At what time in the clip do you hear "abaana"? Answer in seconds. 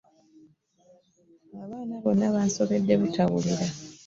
1.63-1.95